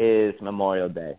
[0.00, 1.14] is Memorial Day.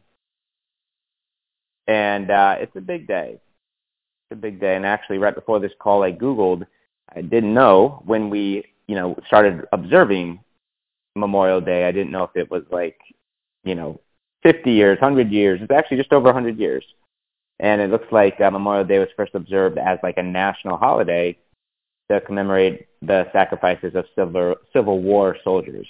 [1.88, 3.34] And uh, it's a big day.
[3.36, 4.76] It's a big day.
[4.76, 6.66] And actually, right before this call, I Googled.
[7.16, 10.40] I didn't know when we, you know, started observing
[11.16, 11.86] Memorial Day.
[11.86, 12.98] I didn't know if it was like,
[13.64, 14.02] you know,
[14.42, 15.60] 50 years, 100 years.
[15.62, 16.84] It's actually just over 100 years.
[17.60, 21.38] And it looks like uh, Memorial Day was first observed as like a national holiday
[22.10, 25.88] to commemorate the sacrifices of civil, Civil War soldiers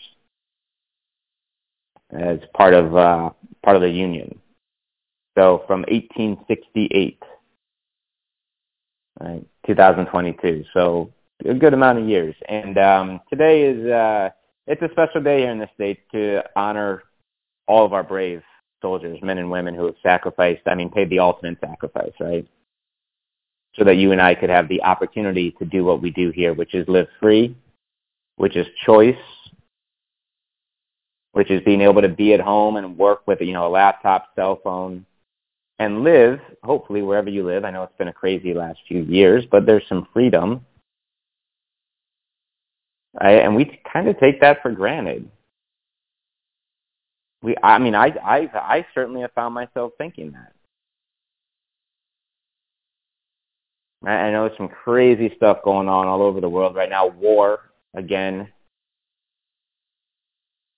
[2.12, 3.30] as part of uh,
[3.64, 4.40] part of the Union.
[5.38, 7.24] So from 1868,
[9.20, 10.66] right, 2022.
[10.74, 11.12] So
[11.46, 12.36] a good amount of years.
[12.48, 14.30] And um, today is uh,
[14.68, 17.04] it's a special day here in the states to honor
[17.68, 18.42] all of our brave
[18.82, 20.62] soldiers, men and women who have sacrificed.
[20.66, 22.48] I mean, paid the ultimate sacrifice, right?
[23.76, 26.54] So that you and I could have the opportunity to do what we do here,
[26.54, 27.56] which is live free,
[28.36, 29.16] which is choice,
[31.34, 34.28] which is being able to be at home and work with you know a laptop,
[34.36, 35.06] cell phone,
[35.80, 37.66] and live hopefully wherever you live.
[37.66, 40.66] I know it's been a crazy last few years, but there's some freedom,
[43.20, 45.30] I, and we kind of take that for granted.
[47.42, 50.54] We, I mean, I, I, I certainly have found myself thinking that.
[54.04, 57.08] I know there's some crazy stuff going on all over the world right now.
[57.08, 57.60] War
[57.94, 58.52] again,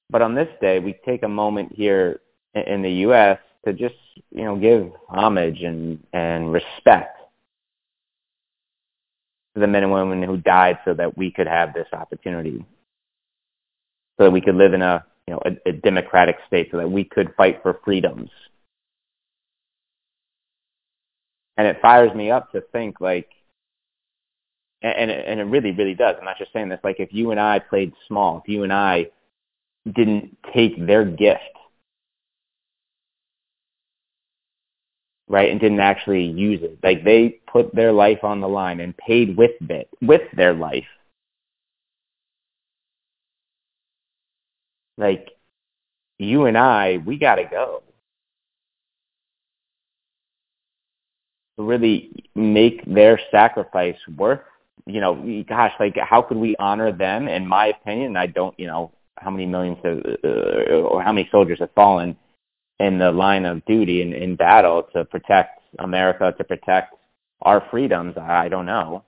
[0.10, 2.20] but on this day, we take a moment here
[2.54, 3.40] in the U.S.
[3.66, 3.96] to just,
[4.32, 7.20] you know, give homage and, and respect
[9.56, 12.66] to the men and women who died so that we could have this opportunity,
[14.18, 16.90] so that we could live in a, you know, a, a democratic state, so that
[16.92, 18.30] we could fight for freedoms.
[21.58, 23.30] And it fires me up to think like,
[24.82, 26.16] and, and it really, really does.
[26.20, 26.80] I'm not just saying this.
[26.84, 29.08] Like if you and I played small, if you and I
[29.92, 31.42] didn't take their gift,
[35.28, 36.78] right, and didn't actually use it.
[36.84, 40.86] Like they put their life on the line and paid with it, with their life.
[44.98, 45.30] Like
[46.20, 47.84] you and I, we got to go.
[51.58, 54.42] Really make their sacrifice worth,
[54.86, 57.28] you know, gosh, like how could we honor them?
[57.28, 61.28] In my opinion, I don't, you know, how many millions have, uh, or how many
[61.32, 62.16] soldiers have fallen
[62.80, 66.96] in the line of duty in, in battle to protect America, to protect
[67.42, 68.16] our freedoms.
[68.18, 69.04] I don't know.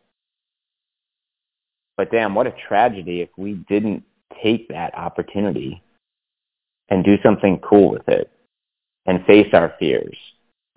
[1.98, 4.04] But damn, what a tragedy if we didn't
[4.44, 5.82] take that opportunity
[6.90, 8.30] and do something cool with it
[9.06, 10.18] and face our fears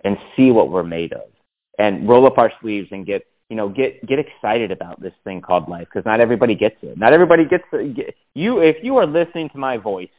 [0.03, 1.29] and see what we're made of
[1.77, 5.41] and roll up our sleeves and get you know, get get excited about this thing
[5.41, 6.97] called life because not everybody gets it.
[6.97, 7.95] Not everybody gets it.
[7.95, 8.59] Get, you.
[8.59, 10.09] If you are listening to my voice,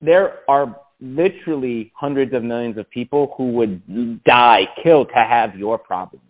[0.00, 5.78] there are literally hundreds of millions of people who would die, kill to have your
[5.78, 6.24] problems.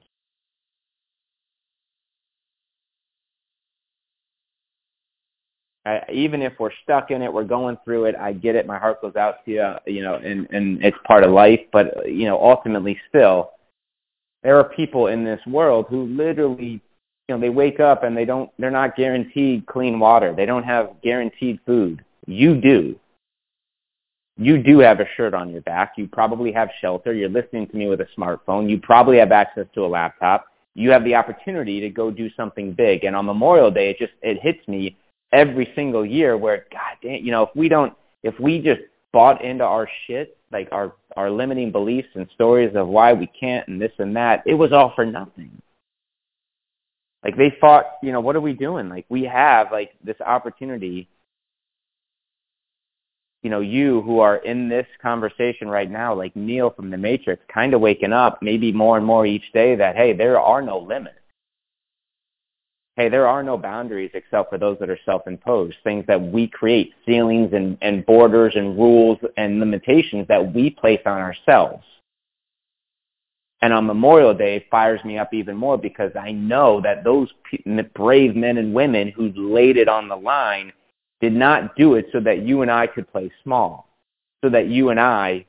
[5.85, 8.15] I, even if we're stuck in it, we're going through it.
[8.17, 8.67] I get it.
[8.67, 11.61] My heart goes out to you, you know, and and it's part of life.
[11.71, 13.53] But you know, ultimately, still
[14.43, 16.81] there are people in this world who literally
[17.29, 20.35] you know they wake up and they don't they're not guaranteed clean water.
[20.35, 22.05] They don't have guaranteed food.
[22.27, 22.99] You do.
[24.37, 25.95] You do have a shirt on your back.
[25.97, 27.13] You probably have shelter.
[27.13, 28.71] You're listening to me with a smartphone.
[28.71, 30.47] You probably have access to a laptop.
[30.75, 33.03] You have the opportunity to go do something big.
[33.03, 34.97] And on memorial day it just it hits me
[35.33, 38.81] every single year where god damn you know if we don't if we just
[39.13, 43.67] bought into our shit like our our limiting beliefs and stories of why we can't
[43.69, 45.51] and this and that, it was all for nothing.
[47.25, 48.89] Like they fought, you know, what are we doing?
[48.89, 51.09] Like we have like this opportunity.
[53.43, 57.43] You know, you who are in this conversation right now, like Neil from the Matrix,
[57.53, 60.79] kind of waking up maybe more and more each day that, hey, there are no
[60.79, 61.19] limits
[62.99, 66.93] hey, there are no boundaries except for those that are self-imposed, things that we create,
[67.07, 71.85] ceilings and, and borders and rules and limitations that we place on ourselves.
[73.63, 77.29] And on Memorial Day, it fires me up even more because I know that those
[77.95, 80.73] brave men and women who laid it on the line
[81.21, 83.89] did not do it so that you and I could play small.
[84.43, 85.47] so that you and I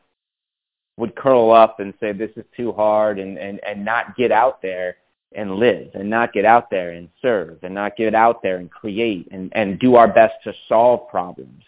[0.97, 4.61] would curl up and say this is too hard and, and, and not get out
[4.61, 4.97] there
[5.33, 8.71] and live and not get out there and serve and not get out there and
[8.71, 11.63] create and, and do our best to solve problems.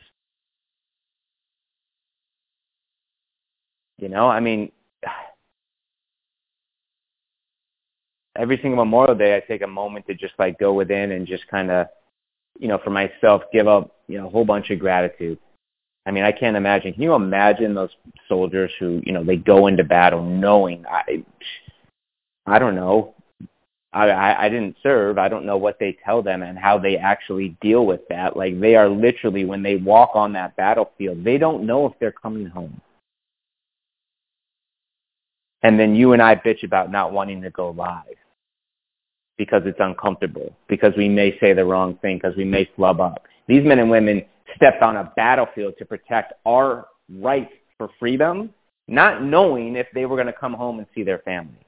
[3.99, 4.71] You know, I mean,
[8.35, 11.47] every single Memorial Day, I take a moment to just like go within and just
[11.47, 11.87] kind of,
[12.59, 15.37] you know, for myself, give up, you know, a whole bunch of gratitude.
[16.07, 16.93] I mean, I can't imagine.
[16.93, 17.91] Can you imagine those
[18.27, 21.23] soldiers who, you know, they go into battle knowing I,
[22.47, 23.13] I don't know,
[23.93, 25.17] I, I, didn't serve.
[25.17, 28.37] I don't know what they tell them and how they actually deal with that.
[28.37, 32.13] Like they are literally when they walk on that battlefield, they don't know if they're
[32.13, 32.79] coming home.
[35.63, 38.05] And then you and I bitch about not wanting to go live
[39.37, 43.25] because it's uncomfortable, because we may say the wrong thing, because we may flub up.
[43.47, 44.23] These men and women
[44.55, 48.53] stepped on a battlefield to protect our right for freedom,
[48.87, 51.59] not knowing if they were going to come home and see their family.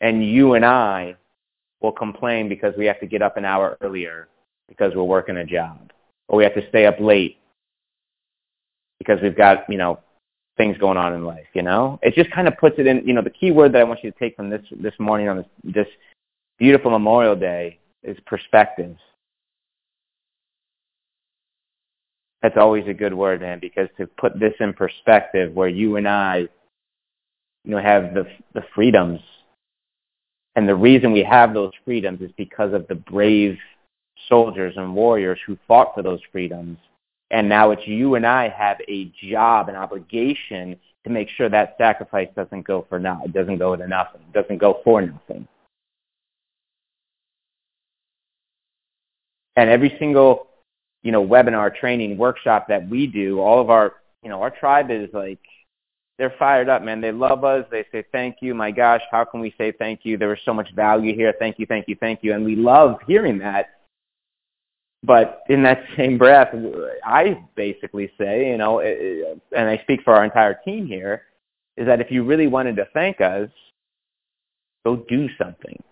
[0.00, 1.16] And you and I
[1.80, 4.28] will complain because we have to get up an hour earlier
[4.68, 5.92] because we're working a job,
[6.28, 7.38] or we have to stay up late
[8.98, 10.00] because we've got, you know,
[10.56, 11.98] things going on in life, you know?
[12.02, 14.02] It just kind of puts it in, you know, the key word that I want
[14.02, 15.86] you to take from this this morning on this, this
[16.58, 18.96] beautiful Memorial Day is perspective.
[22.42, 26.06] That's always a good word, man, because to put this in perspective where you and
[26.06, 26.48] I,
[27.64, 29.20] you know, have the, the freedoms.
[30.56, 33.58] And the reason we have those freedoms is because of the brave
[34.28, 36.78] soldiers and warriors who fought for those freedoms.
[37.30, 41.74] And now it's you and I have a job, an obligation to make sure that
[41.76, 43.26] sacrifice doesn't go for naught.
[43.26, 44.20] It doesn't go to nothing.
[44.22, 45.48] It doesn't go for nothing.
[49.56, 50.48] And every single,
[51.02, 54.90] you know, webinar, training, workshop that we do, all of our, you know, our tribe
[54.90, 55.38] is like,
[56.18, 57.00] they're fired up, man.
[57.00, 57.66] They love us.
[57.70, 58.54] They say, thank you.
[58.54, 60.16] My gosh, how can we say thank you?
[60.16, 61.34] There was so much value here.
[61.38, 62.34] Thank you, thank you, thank you.
[62.34, 63.70] And we love hearing that.
[65.02, 66.54] But in that same breath,
[67.04, 71.22] I basically say, you know, and I speak for our entire team here,
[71.76, 73.50] is that if you really wanted to thank us,
[74.84, 75.82] go do something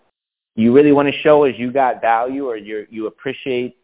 [0.55, 3.77] you really want to show us you got value or you you appreciate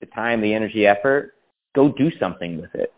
[0.00, 1.34] the time, the energy, effort,
[1.74, 2.92] go do something with it.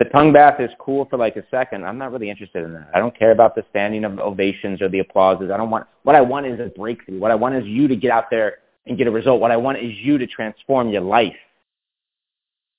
[0.00, 1.84] The tongue bath is cool for like a second.
[1.84, 2.90] I'm not really interested in that.
[2.92, 5.50] I don't care about the standing of ovations or the applauses.
[5.52, 7.20] I don't want what I want is a breakthrough.
[7.20, 8.56] What I want is you to get out there
[8.86, 9.40] and get a result.
[9.40, 11.36] What I want is you to transform your life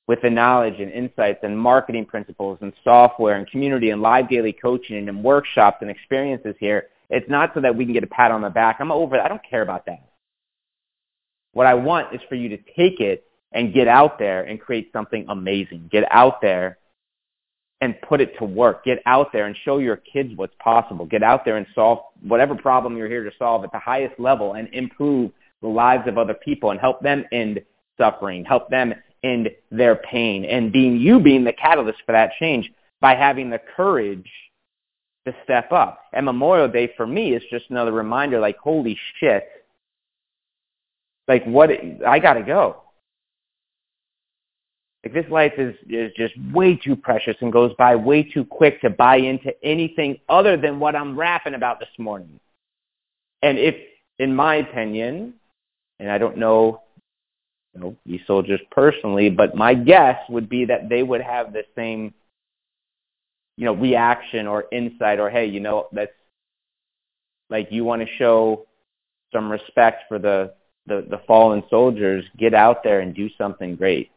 [0.07, 4.51] with the knowledge and insights and marketing principles and software and community and live daily
[4.51, 8.31] coaching and workshops and experiences here it's not so that we can get a pat
[8.31, 8.77] on the back.
[8.79, 9.25] I'm over that.
[9.25, 10.07] I don't care about that.
[11.51, 14.89] What I want is for you to take it and get out there and create
[14.93, 15.89] something amazing.
[15.91, 16.77] Get out there
[17.81, 18.85] and put it to work.
[18.85, 21.05] Get out there and show your kids what's possible.
[21.05, 24.53] Get out there and solve whatever problem you're here to solve at the highest level
[24.53, 25.31] and improve
[25.61, 27.59] the lives of other people and help them end
[27.97, 28.93] suffering, help them
[29.23, 33.59] end their pain, and being you being the catalyst for that change by having the
[33.75, 34.29] courage
[35.25, 36.03] to step up.
[36.13, 39.47] And Memorial Day for me is just another reminder like, holy shit,
[41.27, 41.69] like what,
[42.05, 42.83] I gotta go.
[45.03, 48.81] Like this life is, is just way too precious and goes by way too quick
[48.81, 52.39] to buy into anything other than what I'm rapping about this morning.
[53.41, 53.75] And if,
[54.19, 55.33] in my opinion,
[55.99, 56.81] and I don't know,
[57.73, 61.63] you know these soldiers personally, but my guess would be that they would have the
[61.75, 62.13] same
[63.57, 66.11] you know, reaction or insight or, hey, you know, that's
[67.49, 68.65] like you want to show
[69.31, 70.53] some respect for the,
[70.87, 74.09] the, the fallen soldiers, get out there and do something great.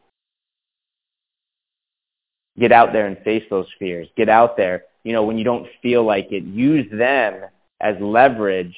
[2.57, 4.07] Get out there and face those fears.
[4.15, 7.41] Get out there, you know, when you don't feel like it, use them
[7.81, 8.75] as leverage.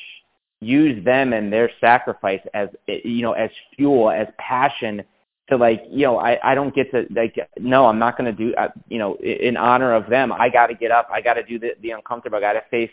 [0.59, 5.03] Use them and their sacrifice as, you know, as fuel, as passion
[5.49, 8.37] to like you know I I don't get to like no I'm not going to
[8.37, 11.35] do uh, you know in honor of them I got to get up I got
[11.35, 12.91] to do the the uncomfortable I got to face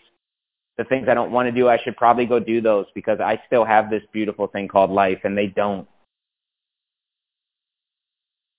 [0.78, 3.40] the things I don't want to do I should probably go do those because I
[3.46, 5.88] still have this beautiful thing called life and they don't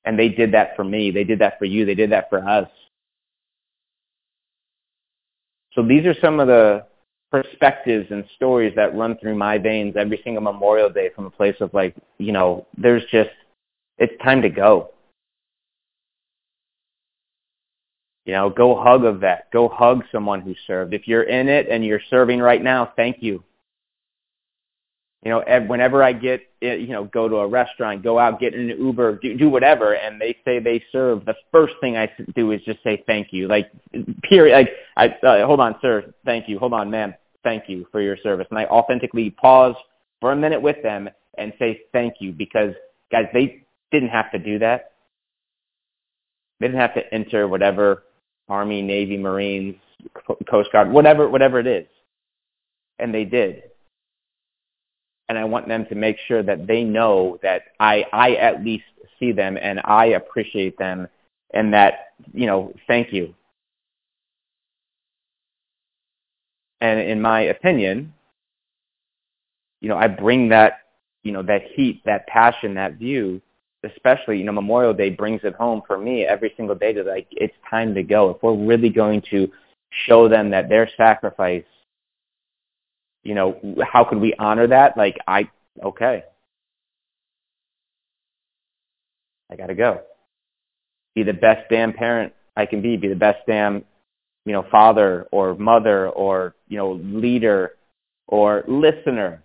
[0.06, 2.48] and they did that for me they did that for you they did that for
[2.48, 2.70] us
[5.76, 6.86] so these are some of the
[7.32, 11.56] perspectives and stories that run through my veins every single Memorial Day from a place
[11.60, 13.32] of like, you know, there's just
[13.98, 14.92] it's time to go.
[18.26, 19.52] You know, go hug a vet.
[19.52, 20.94] Go hug someone who served.
[20.94, 23.44] If you're in it and you're serving right now, thank you.
[25.26, 28.54] You know, whenever I get, eh, you know, go to a restaurant, go out, get
[28.54, 32.52] an Uber, do, do whatever, and they say they serve, the first thing I do
[32.52, 33.48] is just say thank you.
[33.48, 33.72] Like,
[34.22, 34.54] period.
[34.54, 36.60] Like, I uh, hold on, sir, thank you.
[36.60, 38.46] Hold on, ma'am, thank you for your service.
[38.52, 39.76] And I authentically pause
[40.22, 42.76] for a minute with them and say thank you because,
[43.12, 44.92] guys, they didn't have to do that.
[46.60, 48.04] They didn't have to enter whatever
[48.48, 49.76] Army, Navy, Marines,
[50.48, 51.88] Coast Guard, whatever, whatever it is,
[53.00, 53.64] and they did
[55.30, 58.86] and I want them to make sure that they know that I, I at least
[59.20, 61.08] see them and I appreciate them
[61.54, 63.34] and that, you know, thank you.
[66.82, 68.14] And in my opinion,
[69.82, 70.82] you know, I bring that,
[71.24, 73.42] you know, that heat, that passion, that view,
[73.84, 77.28] especially, you know, Memorial Day brings it home for me every single day to like,
[77.32, 78.32] it's time to go.
[78.32, 79.50] If we're really going to
[80.08, 81.64] show them that their sacrifice
[83.26, 83.60] you know,
[83.92, 84.96] how could we honor that?
[84.96, 85.50] Like, I,
[85.84, 86.24] okay.
[89.52, 90.02] I got to go.
[91.16, 92.96] Be the best damn parent I can be.
[92.98, 93.84] Be the best damn,
[94.46, 97.72] you know, father or mother or, you know, leader
[98.28, 99.42] or listener.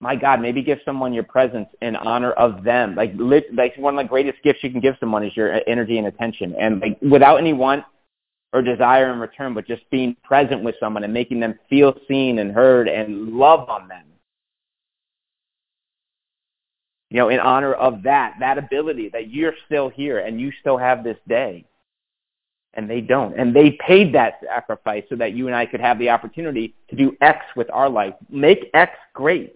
[0.00, 2.96] My God, maybe give someone your presence in honor of them.
[2.96, 6.08] Like, like one of the greatest gifts you can give someone is your energy and
[6.08, 6.54] attention.
[6.58, 7.84] And like, without any want,
[8.54, 12.38] or desire in return, but just being present with someone and making them feel seen
[12.38, 14.04] and heard and love on them.
[17.10, 20.78] You know, in honor of that, that ability that you're still here and you still
[20.78, 21.64] have this day.
[22.74, 23.38] And they don't.
[23.38, 26.96] And they paid that sacrifice so that you and I could have the opportunity to
[26.96, 28.14] do X with our life.
[28.30, 29.54] Make X great.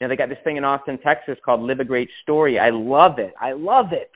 [0.00, 2.60] You know, they got this thing in Austin, Texas called Live a Great Story.
[2.60, 3.34] I love it.
[3.40, 4.09] I love it.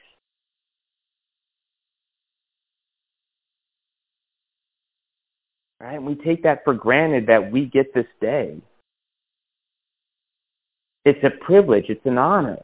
[5.85, 5.97] Right?
[5.97, 8.57] And we take that for granted that we get this day.
[11.05, 12.59] It's a privilege, it's an honor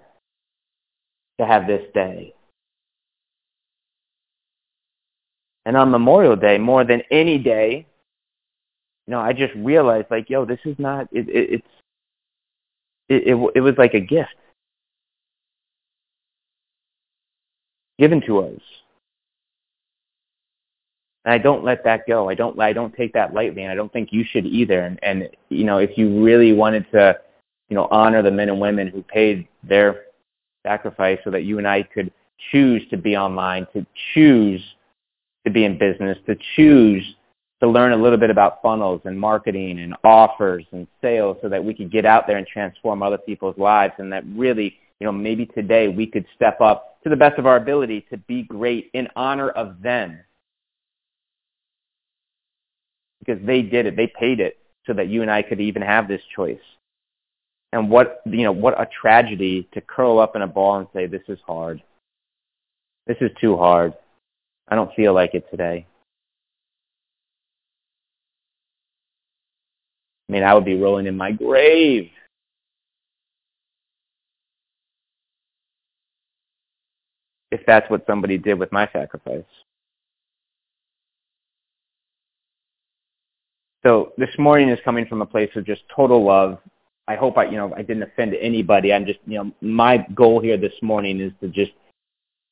[1.39, 2.33] to have this day.
[5.67, 7.87] And on Memorial Day, more than any day,
[9.07, 11.67] you know, I just realized like, yo, this is not, it, it, it's,
[13.11, 14.35] it, it, it was like a gift
[17.99, 18.61] given to us.
[21.25, 22.29] And I don't let that go.
[22.29, 24.81] I don't I don't take that lightly, and I don't think you should either.
[24.81, 27.19] And, and you know, if you really wanted to,
[27.69, 30.05] you know, honor the men and women who paid their
[30.67, 32.13] sacrifice so that you and I could
[32.51, 33.85] choose to be online, to
[34.15, 34.63] choose
[35.45, 37.05] to be in business, to choose
[37.61, 41.63] to learn a little bit about funnels and marketing and offers and sales so that
[41.63, 45.13] we could get out there and transform other people's lives and that really, you know,
[45.13, 48.91] maybe today we could step up to the best of our ability to be great
[48.95, 50.19] in honor of them
[53.21, 53.97] because they did it.
[53.97, 56.59] They paid it so that you and I could even have this choice.
[57.73, 61.07] And what, you know, what a tragedy to curl up in a ball and say,
[61.07, 61.83] this is hard.
[63.07, 63.95] This is too hard.
[64.69, 65.87] I don't feel like it today.
[70.29, 72.11] I mean, I would be rolling in my grave.
[77.51, 79.43] If that's what somebody did with my sacrifice.
[83.83, 86.59] So this morning is coming from a place of just total love.
[87.09, 88.93] I hope I, you know, I didn't offend anybody.
[88.93, 91.73] I'm just, you know, my goal here this morning is to just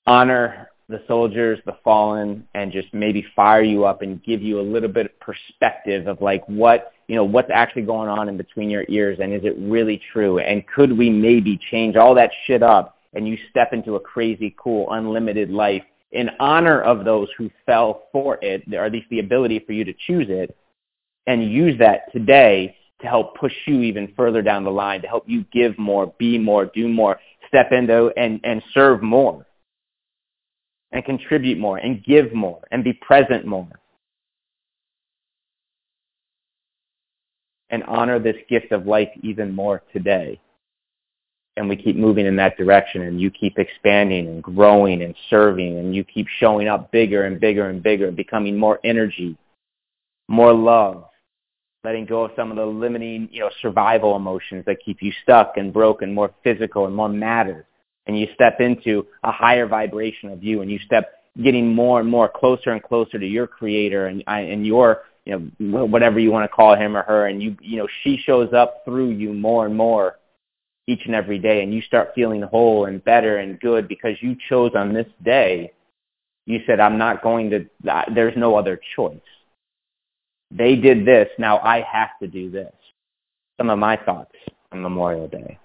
[0.06, 4.62] honor the soldiers, the fallen, and just maybe fire you up and give you a
[4.62, 8.70] little bit of perspective of like what, you know, what's actually going on in between
[8.70, 10.38] your ears and is it really true?
[10.38, 14.56] And could we maybe change all that shit up and you step into a crazy,
[14.58, 19.20] cool, unlimited life in honor of those who fell for it, or at least the
[19.20, 20.56] ability for you to choose it,
[21.28, 25.24] and use that today to help push you even further down the line, to help
[25.28, 29.46] you give more, be more, do more, step into and, and serve more
[30.90, 33.68] and contribute more and give more and be present more.
[37.70, 40.40] And honor this gift of life even more today.
[41.58, 45.78] And we keep moving in that direction and you keep expanding and growing and serving
[45.78, 49.36] and you keep showing up bigger and bigger and bigger, becoming more energy,
[50.28, 51.07] more love,
[51.84, 55.56] letting go of some of the limiting, you know, survival emotions that keep you stuck
[55.56, 57.66] and broken, more physical and more matter.
[58.06, 62.08] And you step into a higher vibration of you and you step getting more and
[62.08, 66.50] more closer and closer to your creator and, and your, you know, whatever you want
[66.50, 67.26] to call him or her.
[67.26, 70.16] And you, you know, she shows up through you more and more
[70.88, 74.36] each and every day and you start feeling whole and better and good because you
[74.48, 75.70] chose on this day,
[76.46, 77.66] you said, I'm not going to,
[78.12, 79.20] there's no other choice.
[80.50, 82.72] They did this, now I have to do this.
[83.58, 84.34] Some of my thoughts
[84.72, 85.58] on Memorial Day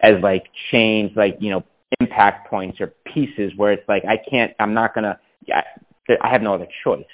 [0.00, 1.64] as like change, like, you know,
[2.00, 5.18] impact points or pieces where it's like, I can't, I'm not going to,
[5.52, 7.04] I have no other choice.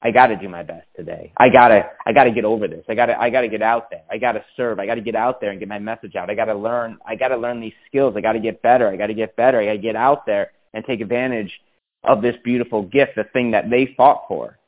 [0.00, 1.32] I got to do my best today.
[1.36, 2.84] I got to I got to get over this.
[2.88, 4.02] I got to I got to get out there.
[4.08, 4.78] I got to serve.
[4.78, 6.30] I got to get out there and get my message out.
[6.30, 8.14] I got to learn I got to learn these skills.
[8.16, 8.88] I got to get better.
[8.88, 9.60] I got to get better.
[9.60, 11.50] I got to get out there and take advantage
[12.04, 14.58] of this beautiful gift, the thing that they fought for.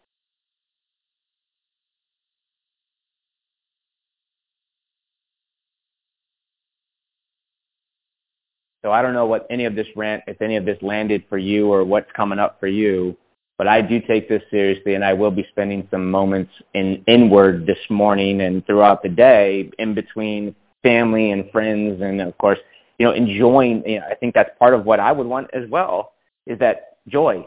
[8.82, 11.36] So I don't know what any of this rant, if any of this landed for
[11.36, 13.16] you or what's coming up for you,
[13.58, 17.66] but I do take this seriously and I will be spending some moments in inward
[17.66, 22.58] this morning and throughout the day in between family and friends and of course,
[22.98, 25.68] you know, enjoying, you know, I think that's part of what I would want as
[25.68, 26.12] well
[26.46, 27.46] is that joy.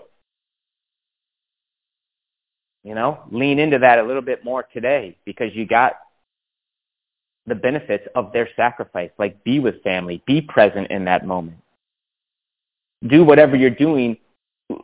[2.83, 5.93] You know, lean into that a little bit more today because you got
[7.45, 9.09] the benefits of their sacrifice.
[9.17, 11.57] Like be with family, be present in that moment.
[13.07, 14.17] Do whatever you're doing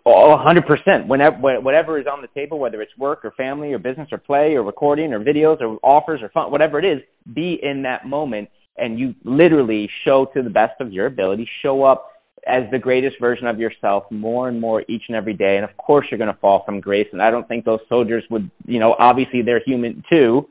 [0.06, 1.08] all 100%.
[1.08, 4.56] Whenever, whatever is on the table, whether it's work or family or business or play
[4.56, 7.02] or recording or videos or offers or fun, whatever it is,
[7.34, 11.84] be in that moment and you literally show to the best of your ability, show
[11.84, 12.12] up
[12.48, 15.58] as the greatest version of yourself more and more each and every day.
[15.58, 17.08] And of course you're going to fall from grace.
[17.12, 20.48] And I don't think those soldiers would, you know, obviously they're human too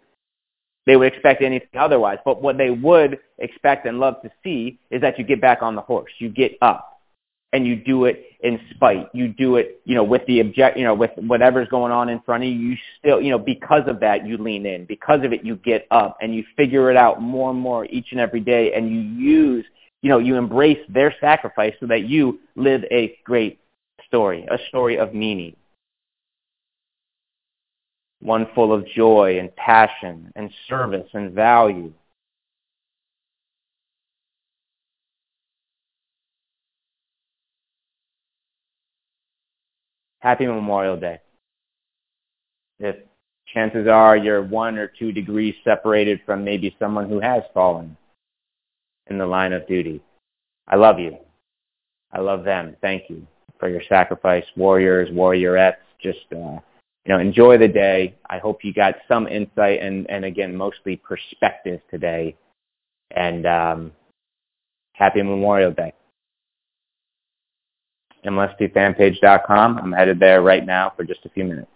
[0.88, 2.16] they would expect anything otherwise.
[2.24, 5.74] But what they would expect and love to see is that you get back on
[5.74, 6.10] the horse.
[6.18, 7.02] You get up
[7.52, 9.08] and you do it in spite.
[9.12, 12.20] You do it, you know, with the object, you know, with whatever's going on in
[12.20, 12.54] front of you.
[12.56, 14.86] You still, you know, because of that, you lean in.
[14.86, 18.06] Because of it, you get up and you figure it out more and more each
[18.12, 18.72] and every day.
[18.72, 19.66] And you use,
[20.02, 23.58] you know, you embrace their sacrifice so that you live a great
[24.06, 25.56] story, a story of meaning
[28.20, 31.92] one full of joy and passion and service and value.
[40.20, 41.20] Happy Memorial Day.
[42.80, 42.96] If
[43.54, 47.96] chances are you're one or two degrees separated from maybe someone who has fallen
[49.10, 50.00] in the line of duty,
[50.66, 51.16] I love you.
[52.12, 52.76] I love them.
[52.80, 53.26] Thank you
[53.58, 55.76] for your sacrifice, warriors, warriorettes.
[56.02, 56.60] Just uh,
[57.08, 58.14] you know, enjoy the day.
[58.28, 62.36] I hope you got some insight and, and again, mostly perspective today.
[63.16, 63.92] And um,
[64.92, 65.94] happy Memorial Day.
[68.26, 69.78] MLSPfanpage.com.
[69.78, 71.70] I'm headed there right now for just a few minutes.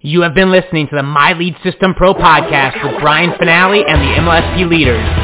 [0.00, 4.00] You have been listening to the My Lead System Pro podcast with Brian Fanale and
[4.00, 5.23] the MLSP leaders.